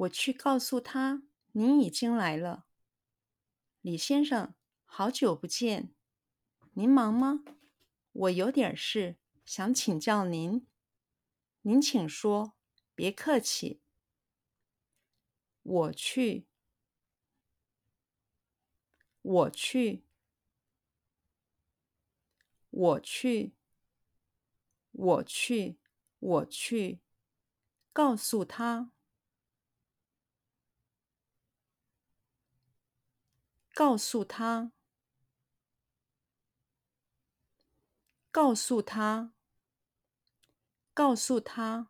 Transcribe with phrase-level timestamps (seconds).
[0.00, 2.66] 我去告诉他您已经来了。
[3.82, 4.54] 李先生，
[4.86, 5.94] 好久不见，
[6.72, 7.44] 您忙吗？
[8.12, 10.66] 我有点事想请教您。
[11.62, 12.54] 您请说，
[12.94, 13.82] 别客气。
[15.62, 16.46] 我去，
[19.20, 20.06] 我去，
[22.70, 23.54] 我去，
[24.92, 25.78] 我去，
[26.18, 27.00] 我去，
[27.92, 28.92] 告诉他。
[33.80, 34.72] 告诉他，
[38.30, 39.32] 告诉他，
[40.92, 41.88] 告诉他，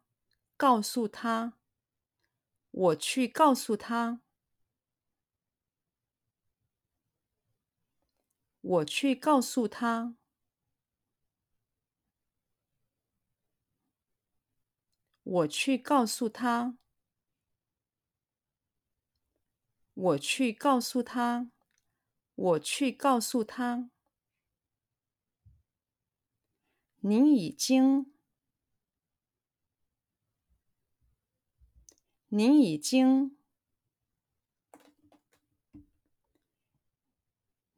[0.56, 1.54] 告诉他，
[2.70, 4.20] 我去告诉他，
[8.60, 10.14] 我去告诉他，
[15.24, 16.76] 我去告诉他，
[19.94, 21.50] 我去告诉他。
[22.40, 23.90] 我去告诉他，
[27.00, 28.14] 您已经，
[32.28, 33.36] 您已经，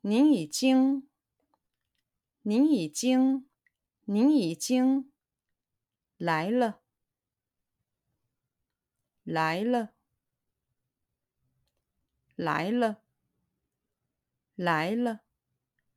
[0.02, 1.08] 您已经，
[2.42, 3.48] 您已经，
[4.04, 5.10] 您已经
[6.18, 6.82] 来了，
[9.24, 9.94] 来了，
[12.36, 13.02] 来了。
[14.54, 15.22] 来了，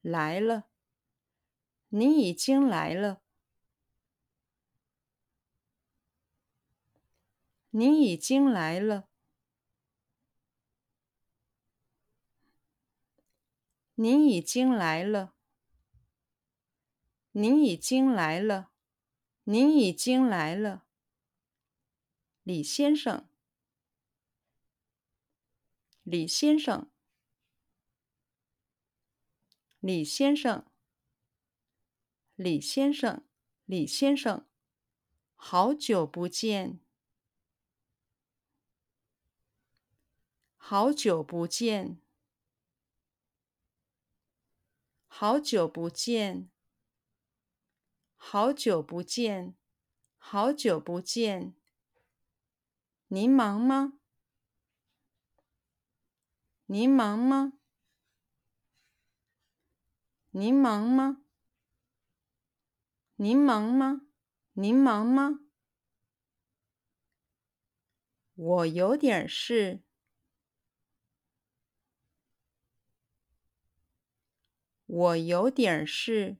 [0.01, 0.69] 来了，
[1.89, 3.21] 您已经来了，
[7.71, 9.09] 您已经来了，
[13.95, 15.35] 您已经来了，
[17.31, 18.71] 您已经来了，
[19.43, 20.85] 您已经来了，
[22.43, 23.27] 李先生，
[26.03, 26.89] 李先生。
[29.85, 30.66] 李先生，
[32.34, 33.23] 李先生，
[33.66, 34.47] 李先生，
[35.35, 36.79] 好久不见，
[40.57, 42.01] 好久不见，
[45.06, 46.50] 好久不见，
[48.16, 49.56] 好久不见，
[50.18, 51.53] 好久不见，
[53.09, 54.00] 您忙吗？
[56.66, 57.53] 您忙吗？
[60.38, 61.22] 您忙吗？
[63.16, 64.01] 您忙吗？
[64.51, 65.40] 您忙吗？
[68.35, 69.81] 我有点事。
[74.88, 76.35] 我有点事。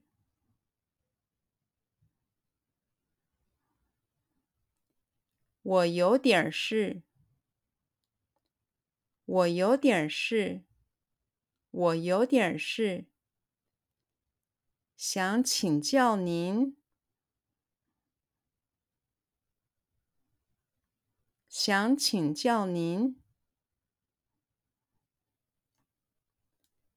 [5.62, 7.02] 我有点事。
[9.24, 10.66] 我有点事。
[11.72, 13.06] 我有点事。
[15.08, 16.76] 想请教您，
[21.48, 23.22] 想请教您，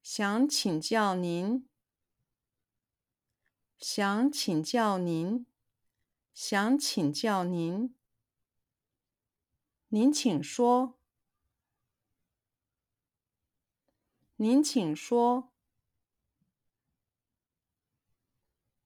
[0.02, 1.68] 想请教您，
[3.76, 5.44] 想请教您，
[6.32, 7.94] 想请教您，
[9.88, 10.98] 您请说，
[14.36, 15.52] 您请说。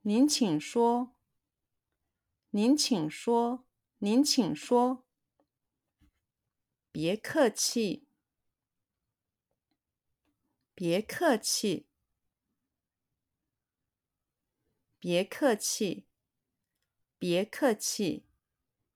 [0.04, 1.14] 您请说，
[2.50, 3.64] 您请说，
[3.98, 5.06] 您请说，
[6.90, 8.08] 别客气，
[10.74, 11.86] 别客气，
[14.98, 16.08] 别客气，
[17.20, 18.26] 别客气，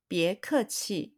[0.08, 1.15] 别客气，